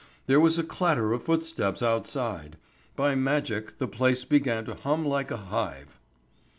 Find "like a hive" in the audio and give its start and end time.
5.07-5.99